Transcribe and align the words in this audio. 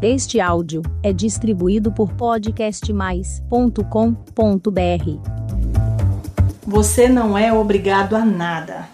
Este 0.00 0.40
áudio 0.40 0.82
é 1.02 1.12
distribuído 1.12 1.90
por 1.90 2.12
podcastmais.com.br. 2.12 4.70
Você 6.64 7.08
não 7.08 7.36
é 7.36 7.52
obrigado 7.52 8.14
a 8.14 8.24
nada. 8.24 8.88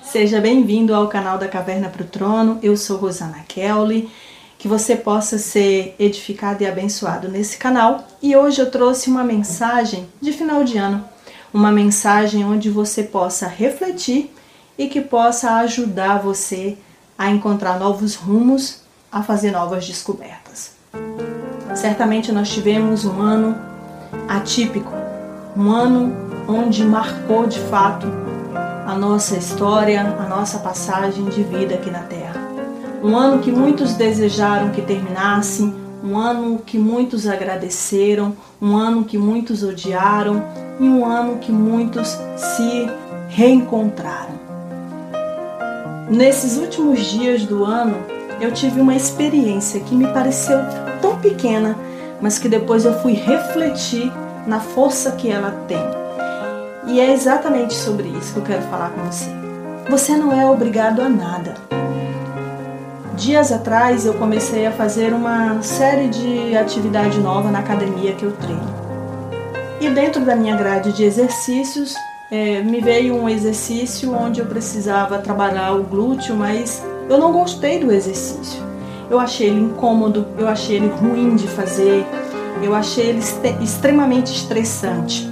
Seja 0.00 0.40
bem-vindo 0.40 0.94
ao 0.94 1.08
canal 1.08 1.38
da 1.38 1.48
Caverna 1.48 1.88
para 1.88 2.04
o 2.04 2.06
Trono. 2.06 2.60
Eu 2.62 2.76
sou 2.76 2.98
Rosana 2.98 3.44
Kelly. 3.48 4.08
Que 4.60 4.68
você 4.68 4.94
possa 4.94 5.38
ser 5.38 5.96
edificado 5.98 6.62
e 6.62 6.68
abençoado 6.68 7.28
nesse 7.28 7.58
canal. 7.58 8.06
E 8.22 8.36
hoje 8.36 8.62
eu 8.62 8.70
trouxe 8.70 9.10
uma 9.10 9.24
mensagem 9.24 10.06
de 10.20 10.30
final 10.30 10.62
de 10.62 10.78
ano. 10.78 11.04
Uma 11.52 11.72
mensagem 11.72 12.44
onde 12.44 12.70
você 12.70 13.02
possa 13.02 13.48
refletir 13.48 14.32
e 14.78 14.86
que 14.86 15.00
possa 15.00 15.56
ajudar 15.56 16.20
você 16.20 16.78
a 17.18 17.28
encontrar 17.28 17.80
novos 17.80 18.14
rumos 18.14 18.81
a 19.12 19.22
fazer 19.22 19.50
novas 19.50 19.86
descobertas. 19.86 20.72
Certamente 21.74 22.32
nós 22.32 22.48
tivemos 22.48 23.04
um 23.04 23.20
ano 23.20 23.54
atípico, 24.26 24.90
um 25.54 25.70
ano 25.70 26.16
onde 26.48 26.82
marcou 26.82 27.46
de 27.46 27.58
fato 27.58 28.06
a 28.86 28.94
nossa 28.94 29.36
história, 29.36 30.00
a 30.00 30.28
nossa 30.28 30.58
passagem 30.58 31.26
de 31.26 31.42
vida 31.42 31.74
aqui 31.74 31.90
na 31.90 32.00
Terra. 32.00 32.40
Um 33.02 33.16
ano 33.16 33.42
que 33.42 33.52
muitos 33.52 33.94
desejaram 33.94 34.70
que 34.70 34.80
terminasse, 34.80 35.62
um 36.02 36.16
ano 36.16 36.58
que 36.58 36.78
muitos 36.78 37.26
agradeceram, 37.26 38.34
um 38.60 38.76
ano 38.76 39.04
que 39.04 39.18
muitos 39.18 39.62
odiaram 39.62 40.42
e 40.80 40.84
um 40.84 41.04
ano 41.04 41.38
que 41.38 41.52
muitos 41.52 42.16
se 42.36 42.90
reencontraram. 43.28 44.40
Nesses 46.10 46.56
últimos 46.56 47.00
dias 47.06 47.44
do 47.44 47.64
ano, 47.64 47.96
eu 48.42 48.50
tive 48.50 48.80
uma 48.80 48.96
experiência 48.96 49.78
que 49.78 49.94
me 49.94 50.08
pareceu 50.08 50.58
tão 51.00 51.16
pequena, 51.16 51.78
mas 52.20 52.40
que 52.40 52.48
depois 52.48 52.84
eu 52.84 52.92
fui 53.00 53.12
refletir 53.12 54.12
na 54.48 54.58
força 54.58 55.12
que 55.12 55.30
ela 55.30 55.52
tem. 55.68 55.78
E 56.88 56.98
é 56.98 57.12
exatamente 57.12 57.72
sobre 57.72 58.08
isso 58.08 58.32
que 58.32 58.40
eu 58.40 58.44
quero 58.44 58.62
falar 58.62 58.90
com 58.90 59.04
você. 59.04 59.30
Você 59.88 60.16
não 60.16 60.32
é 60.32 60.44
obrigado 60.44 61.00
a 61.00 61.08
nada. 61.08 61.54
Dias 63.14 63.52
atrás 63.52 64.04
eu 64.04 64.14
comecei 64.14 64.66
a 64.66 64.72
fazer 64.72 65.14
uma 65.14 65.62
série 65.62 66.08
de 66.08 66.56
atividade 66.56 67.20
nova 67.20 67.48
na 67.48 67.60
academia 67.60 68.12
que 68.12 68.24
eu 68.24 68.32
treino. 68.32 68.82
E 69.80 69.88
dentro 69.88 70.24
da 70.24 70.34
minha 70.34 70.56
grade 70.56 70.92
de 70.92 71.04
exercícios, 71.04 71.94
é, 72.28 72.60
me 72.60 72.80
veio 72.80 73.14
um 73.14 73.28
exercício 73.28 74.12
onde 74.12 74.40
eu 74.40 74.46
precisava 74.46 75.18
trabalhar 75.18 75.74
o 75.74 75.84
glúteo, 75.84 76.34
mas 76.34 76.82
eu 77.12 77.18
não 77.18 77.32
gostei 77.32 77.78
do 77.78 77.92
exercício. 77.92 78.62
Eu 79.10 79.20
achei 79.20 79.48
ele 79.48 79.60
incômodo, 79.60 80.26
eu 80.38 80.48
achei 80.48 80.76
ele 80.76 80.88
ruim 80.88 81.36
de 81.36 81.46
fazer, 81.46 82.06
eu 82.62 82.74
achei 82.74 83.06
ele 83.06 83.20
extremamente 83.60 84.32
estressante. 84.34 85.30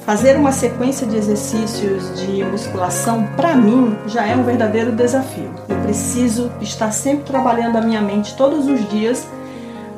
Fazer 0.00 0.36
uma 0.36 0.52
sequência 0.52 1.06
de 1.06 1.16
exercícios 1.16 2.20
de 2.20 2.44
musculação, 2.44 3.26
para 3.36 3.56
mim, 3.56 3.96
já 4.06 4.24
é 4.26 4.36
um 4.36 4.44
verdadeiro 4.44 4.92
desafio. 4.92 5.50
Eu 5.68 5.76
preciso 5.82 6.50
estar 6.60 6.92
sempre 6.92 7.24
trabalhando 7.24 7.76
a 7.76 7.80
minha 7.80 8.00
mente 8.00 8.36
todos 8.36 8.66
os 8.66 8.88
dias 8.88 9.26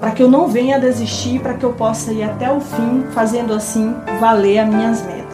para 0.01 0.13
que 0.13 0.23
eu 0.23 0.31
não 0.31 0.49
venha 0.49 0.77
a 0.77 0.79
desistir, 0.79 1.41
para 1.41 1.55
que 1.55 1.65
eu 1.65 1.73
possa 1.73 2.13
ir 2.13 2.23
até 2.23 2.51
o 2.51 2.61
fim, 2.61 3.05
fazendo 3.13 3.53
assim 3.53 3.95
valer 4.21 4.61
as 4.61 4.69
minhas 4.69 5.03
metas. 5.03 5.28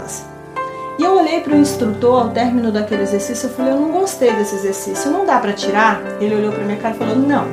Olhei 1.25 1.41
para 1.41 1.55
o 1.55 1.59
instrutor 1.59 2.25
ao 2.25 2.29
término 2.29 2.71
daquele 2.71 3.01
exercício, 3.01 3.47
eu 3.47 3.55
falei, 3.55 3.73
eu 3.73 3.81
não 3.81 3.91
gostei 3.93 4.31
desse 4.35 4.57
exercício, 4.57 5.11
não 5.11 5.25
dá 5.25 5.39
para 5.39 5.55
tirar? 5.55 5.99
Ele 6.21 6.35
olhou 6.35 6.53
para 6.53 6.63
minha 6.65 6.77
cara 6.77 6.95
e 6.95 6.99
falou, 6.99 7.17
não. 7.17 7.47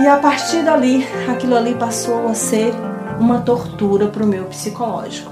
E 0.00 0.08
a 0.08 0.16
partir 0.16 0.64
dali, 0.64 1.06
aquilo 1.28 1.54
ali 1.54 1.72
passou 1.72 2.26
a 2.26 2.34
ser 2.34 2.74
uma 3.20 3.42
tortura 3.42 4.08
para 4.08 4.24
o 4.24 4.26
meu 4.26 4.46
psicológico. 4.46 5.30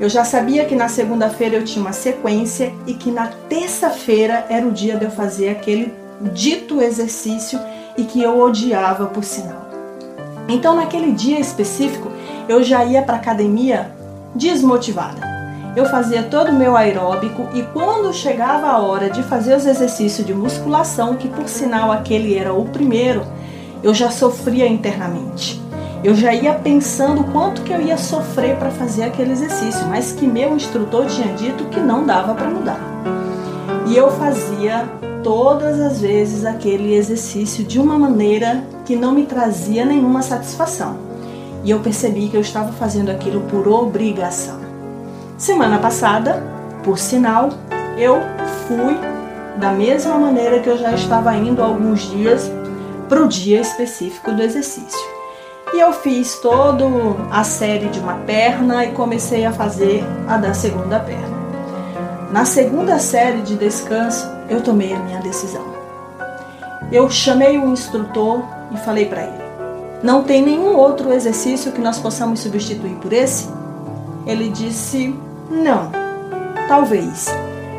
Eu 0.00 0.08
já 0.08 0.24
sabia 0.24 0.64
que 0.64 0.74
na 0.74 0.88
segunda-feira 0.88 1.56
eu 1.56 1.64
tinha 1.66 1.84
uma 1.84 1.92
sequência 1.92 2.72
e 2.86 2.94
que 2.94 3.10
na 3.10 3.26
terça-feira 3.46 4.46
era 4.48 4.66
o 4.66 4.72
dia 4.72 4.96
de 4.96 5.04
eu 5.04 5.10
fazer 5.10 5.50
aquele 5.50 5.92
dito 6.32 6.80
exercício 6.80 7.60
e 7.98 8.04
que 8.04 8.22
eu 8.22 8.40
odiava 8.40 9.08
por 9.08 9.24
sinal. 9.24 9.68
Então, 10.48 10.74
naquele 10.74 11.12
dia 11.12 11.38
específico, 11.38 12.10
eu 12.48 12.62
já 12.62 12.82
ia 12.82 13.02
para 13.02 13.16
academia 13.16 13.90
desmotivada 14.34 15.37
eu 15.78 15.86
fazia 15.86 16.24
todo 16.24 16.48
o 16.48 16.54
meu 16.54 16.76
aeróbico 16.76 17.46
e 17.54 17.62
quando 17.62 18.12
chegava 18.12 18.66
a 18.66 18.78
hora 18.78 19.08
de 19.08 19.22
fazer 19.22 19.56
os 19.56 19.64
exercícios 19.64 20.26
de 20.26 20.34
musculação, 20.34 21.14
que 21.14 21.28
por 21.28 21.48
sinal 21.48 21.92
aquele 21.92 22.36
era 22.36 22.52
o 22.52 22.64
primeiro, 22.64 23.22
eu 23.80 23.94
já 23.94 24.10
sofria 24.10 24.66
internamente. 24.66 25.62
Eu 26.02 26.16
já 26.16 26.34
ia 26.34 26.52
pensando 26.52 27.22
quanto 27.30 27.62
que 27.62 27.72
eu 27.72 27.80
ia 27.80 27.96
sofrer 27.96 28.56
para 28.56 28.72
fazer 28.72 29.04
aquele 29.04 29.30
exercício, 29.30 29.86
mas 29.86 30.10
que 30.10 30.26
meu 30.26 30.56
instrutor 30.56 31.06
tinha 31.06 31.32
dito 31.34 31.64
que 31.66 31.78
não 31.78 32.04
dava 32.04 32.34
para 32.34 32.50
mudar. 32.50 32.80
E 33.86 33.96
eu 33.96 34.10
fazia 34.10 34.84
todas 35.22 35.78
as 35.78 36.00
vezes 36.00 36.44
aquele 36.44 36.92
exercício 36.94 37.64
de 37.64 37.78
uma 37.78 37.96
maneira 37.96 38.64
que 38.84 38.96
não 38.96 39.12
me 39.12 39.26
trazia 39.26 39.84
nenhuma 39.84 40.22
satisfação. 40.22 40.98
E 41.62 41.70
eu 41.70 41.78
percebi 41.78 42.28
que 42.28 42.36
eu 42.36 42.40
estava 42.40 42.72
fazendo 42.72 43.10
aquilo 43.10 43.42
por 43.42 43.68
obrigação. 43.68 44.67
Semana 45.38 45.78
passada, 45.78 46.42
por 46.82 46.98
sinal, 46.98 47.50
eu 47.96 48.20
fui 48.66 48.98
da 49.56 49.70
mesma 49.70 50.18
maneira 50.18 50.58
que 50.58 50.68
eu 50.68 50.76
já 50.76 50.92
estava 50.92 51.32
indo 51.36 51.62
alguns 51.62 52.10
dias 52.10 52.50
para 53.08 53.22
o 53.22 53.28
dia 53.28 53.60
específico 53.60 54.32
do 54.32 54.42
exercício. 54.42 54.98
E 55.72 55.78
eu 55.78 55.92
fiz 55.92 56.40
toda 56.40 56.84
a 57.30 57.44
série 57.44 57.88
de 57.88 58.00
uma 58.00 58.14
perna 58.14 58.84
e 58.84 58.90
comecei 58.90 59.46
a 59.46 59.52
fazer 59.52 60.04
a 60.26 60.38
da 60.38 60.52
segunda 60.52 60.98
perna. 60.98 61.38
Na 62.32 62.44
segunda 62.44 62.98
série 62.98 63.40
de 63.42 63.54
descanso, 63.54 64.28
eu 64.50 64.60
tomei 64.60 64.92
a 64.92 64.98
minha 64.98 65.20
decisão. 65.20 65.64
Eu 66.90 67.08
chamei 67.08 67.60
o 67.60 67.68
instrutor 67.68 68.42
e 68.72 68.76
falei 68.78 69.06
para 69.06 69.22
ele: 69.22 69.42
Não 70.02 70.24
tem 70.24 70.42
nenhum 70.42 70.76
outro 70.76 71.12
exercício 71.12 71.70
que 71.70 71.80
nós 71.80 72.00
possamos 72.00 72.40
substituir 72.40 72.96
por 72.96 73.12
esse? 73.12 73.48
Ele 74.26 74.48
disse: 74.48 75.14
não, 75.50 75.90
talvez. 76.66 77.26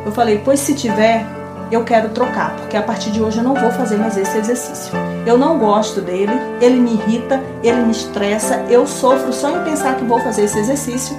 Eu 0.06 0.12
falei, 0.12 0.42
pois 0.44 0.60
se 0.60 0.74
tiver, 0.74 1.26
eu 1.72 1.84
quero 1.84 2.10
trocar, 2.10 2.56
porque 2.56 2.76
a 2.76 2.82
partir 2.82 3.12
de 3.12 3.22
hoje 3.22 3.38
eu 3.38 3.44
não 3.44 3.54
vou 3.54 3.72
fazer 3.72 3.98
mais 3.98 4.18
esse 4.18 4.38
exercício. 4.38 4.92
Eu 5.26 5.38
não 5.38 5.60
gosto 5.60 6.02
dele, 6.02 6.32
ele 6.60 6.80
me 6.80 6.94
irrita, 6.94 7.42
ele 7.64 7.82
me 7.84 7.92
estressa, 7.92 8.66
eu 8.70 8.88
sofro 8.88 9.32
só 9.32 9.56
em 9.56 9.64
pensar 9.64 9.96
que 9.96 10.04
vou 10.04 10.20
fazer 10.20 10.46
esse 10.46 10.58
exercício. 10.58 11.16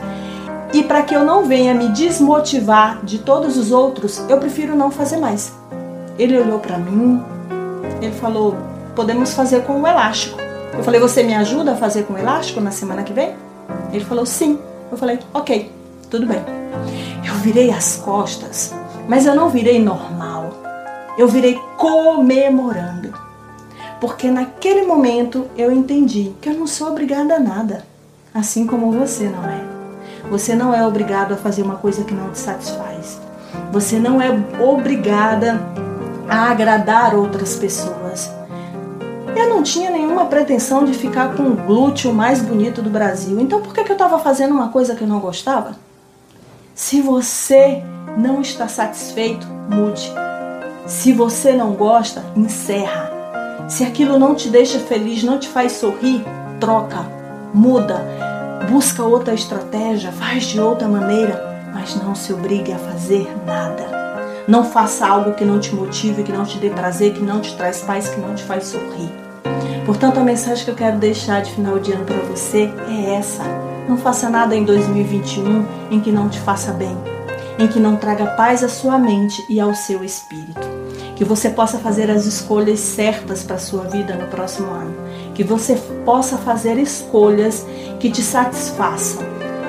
E 0.73 0.83
para 0.83 1.03
que 1.03 1.15
eu 1.15 1.25
não 1.25 1.45
venha 1.45 1.75
me 1.75 1.89
desmotivar 1.89 3.05
de 3.05 3.19
todos 3.19 3.57
os 3.57 3.71
outros, 3.71 4.19
eu 4.29 4.39
prefiro 4.39 4.75
não 4.75 4.91
fazer 4.91 5.19
mais. 5.19 5.53
Ele 6.19 6.39
olhou 6.39 6.59
para 6.59 6.79
mim, 6.79 7.23
ele 8.01 8.13
falou: 8.13 8.57
podemos 8.95 9.35
fazer 9.35 9.63
com 9.63 9.81
o 9.81 9.87
elástico. 9.87 10.39
Eu 10.73 10.83
falei: 10.85 11.01
você 11.01 11.23
me 11.23 11.35
ajuda 11.35 11.73
a 11.73 11.77
fazer 11.77 12.05
com 12.05 12.15
o 12.15 12.19
elástico 12.19 12.61
na 12.61 12.71
semana 12.71 13.03
que 13.03 13.13
vem? 13.13 13.35
Ele 13.93 14.05
falou: 14.05 14.25
sim. 14.25 14.59
Eu 14.91 14.97
falei: 14.97 15.19
ok 15.35 15.80
tudo 16.11 16.27
bem. 16.27 16.43
Eu 17.25 17.35
virei 17.37 17.71
as 17.71 17.97
costas, 17.97 18.75
mas 19.09 19.25
eu 19.25 19.35
não 19.35 19.49
virei 19.49 19.83
normal. 19.83 20.51
Eu 21.17 21.29
virei 21.29 21.59
comemorando. 21.77 23.15
Porque 24.01 24.31
naquele 24.31 24.83
momento 24.83 25.47
eu 25.57 25.71
entendi 25.71 26.33
que 26.41 26.49
eu 26.49 26.55
não 26.55 26.67
sou 26.67 26.89
obrigada 26.89 27.37
a 27.37 27.41
nada, 27.41 27.85
assim 28.35 28.67
como 28.67 28.91
você 28.91 29.25
não 29.25 29.45
é. 29.45 29.63
Você 30.31 30.55
não 30.55 30.75
é 30.75 30.87
obrigado 30.87 31.33
a 31.33 31.37
fazer 31.37 31.63
uma 31.63 31.77
coisa 31.77 32.05
que 32.05 32.15
não 32.15 32.31
te 32.31 32.39
satisfaz. 32.39 33.21
Você 33.73 33.99
não 33.99 34.21
é 34.21 34.31
obrigada 34.61 35.61
a 36.29 36.51
agradar 36.51 37.15
outras 37.15 37.57
pessoas. 37.57 38.31
Eu 39.37 39.49
não 39.49 39.63
tinha 39.63 39.91
nenhuma 39.91 40.27
pretensão 40.27 40.85
de 40.85 40.95
ficar 40.95 41.35
com 41.35 41.45
o 41.45 41.57
glúteo 41.57 42.13
mais 42.13 42.41
bonito 42.41 42.83
do 42.83 42.91
Brasil. 42.91 43.39
Então 43.41 43.61
por 43.61 43.75
que, 43.75 43.85
que 43.85 43.93
eu 43.93 43.97
estava 43.97 44.19
fazendo 44.19 44.53
uma 44.53 44.69
coisa 44.69 44.95
que 44.95 45.03
eu 45.03 45.09
não 45.09 45.21
gostava? 45.21 45.77
Se 46.81 47.03
você 47.03 47.85
não 48.17 48.41
está 48.41 48.67
satisfeito, 48.67 49.47
mude. 49.47 50.11
Se 50.87 51.13
você 51.13 51.53
não 51.53 51.73
gosta, 51.73 52.25
encerra. 52.35 53.13
Se 53.69 53.85
aquilo 53.85 54.19
não 54.19 54.35
te 54.35 54.49
deixa 54.49 54.79
feliz, 54.79 55.23
não 55.23 55.39
te 55.39 55.47
faz 55.47 55.73
sorrir, 55.73 56.25
troca, 56.59 57.07
muda, 57.53 58.03
busca 58.71 59.03
outra 59.03 59.35
estratégia, 59.35 60.11
faz 60.11 60.45
de 60.45 60.59
outra 60.59 60.89
maneira, 60.89 61.71
mas 61.75 61.95
não 61.97 62.15
se 62.15 62.33
obrigue 62.33 62.73
a 62.73 62.79
fazer 62.79 63.31
nada. 63.45 63.85
Não 64.49 64.65
faça 64.65 65.07
algo 65.07 65.35
que 65.35 65.45
não 65.45 65.61
te 65.61 65.75
motive, 65.75 66.23
que 66.23 66.33
não 66.33 66.47
te 66.47 66.57
dê 66.57 66.71
prazer, 66.71 67.13
que 67.13 67.23
não 67.23 67.43
te 67.43 67.55
traz 67.59 67.83
paz, 67.83 68.09
que 68.09 68.19
não 68.19 68.35
te 68.35 68.43
faz 68.43 68.65
sorrir. 68.65 69.13
Portanto, 69.85 70.19
a 70.19 70.25
mensagem 70.25 70.65
que 70.65 70.71
eu 70.71 70.77
quero 70.77 70.97
deixar 70.97 71.43
de 71.43 71.53
final 71.53 71.79
de 71.79 71.93
ano 71.93 72.07
para 72.07 72.21
você 72.21 72.73
é 72.89 73.17
essa 73.17 73.70
não 73.91 73.97
faça 73.97 74.31
nada 74.31 74.55
em 74.55 74.65
2021 74.65 75.67
em 75.91 75.99
que 75.99 76.13
não 76.13 76.29
te 76.29 76.39
faça 76.39 76.73
bem, 76.73 76.97
em 77.59 77.67
que 77.67 77.81
não 77.81 77.97
traga 77.97 78.25
paz 78.37 78.63
à 78.63 78.69
sua 78.69 78.97
mente 78.97 79.45
e 79.51 79.59
ao 79.59 79.75
seu 79.75 80.05
espírito. 80.05 80.81
que 81.17 81.25
você 81.25 81.51
possa 81.51 81.77
fazer 81.77 82.11
as 82.11 82.25
escolhas 82.25 82.81
certas 82.81 83.43
para 83.43 83.57
a 83.57 83.59
sua 83.59 83.83
vida 83.83 84.15
no 84.15 84.27
próximo 84.29 84.71
ano, 84.71 84.95
que 85.35 85.45
você 85.45 85.75
possa 86.03 86.39
fazer 86.39 86.79
escolhas 86.79 87.67
que 87.99 88.11
te 88.11 88.23
satisfaçam 88.23 89.23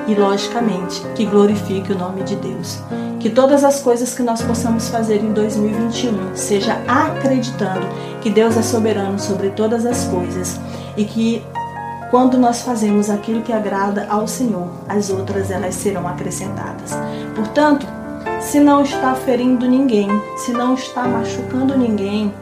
e, 0.07 0.15
logicamente, 0.15 1.01
que 1.13 1.25
glorifique 1.25 1.91
o 1.91 1.97
nome 1.97 2.23
de 2.23 2.37
Deus. 2.37 2.79
Que 3.19 3.29
todas 3.29 3.65
as 3.65 3.81
coisas 3.81 4.13
que 4.13 4.23
nós 4.23 4.41
possamos 4.41 4.87
fazer 4.87 5.17
em 5.17 5.33
2021 5.33 6.35
seja 6.35 6.77
acreditando 6.87 7.85
que 8.21 8.29
Deus 8.29 8.55
é 8.55 8.61
soberano 8.61 9.19
sobre 9.19 9.49
todas 9.49 9.85
as 9.85 10.05
coisas 10.05 10.57
e 10.95 11.03
que 11.03 11.43
quando 12.11 12.37
nós 12.37 12.61
fazemos 12.61 13.09
aquilo 13.09 13.41
que 13.41 13.53
agrada 13.53 14.05
ao 14.09 14.27
Senhor, 14.27 14.67
as 14.87 15.09
outras 15.09 15.49
elas 15.49 15.73
serão 15.75 16.05
acrescentadas. 16.05 16.91
Portanto, 17.33 17.87
se 18.41 18.59
não 18.59 18.81
está 18.81 19.15
ferindo 19.15 19.65
ninguém, 19.65 20.09
se 20.35 20.51
não 20.51 20.73
está 20.73 21.07
machucando 21.07 21.77
ninguém, 21.77 22.33